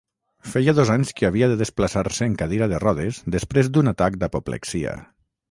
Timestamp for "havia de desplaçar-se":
1.29-2.29